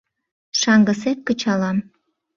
Шаҥгысек 0.59 1.19
кычалам. 1.27 1.77